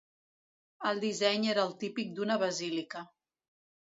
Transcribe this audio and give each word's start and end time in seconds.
El 0.91 1.01
disseny 1.03 1.45
era 1.51 1.65
el 1.69 1.75
típic 1.83 2.09
d'una 2.19 2.39
basílica. 2.47 3.03